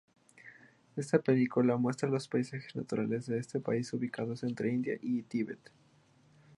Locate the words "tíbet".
5.21-5.59